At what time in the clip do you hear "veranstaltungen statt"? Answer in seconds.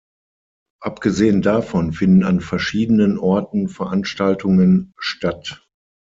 3.69-5.69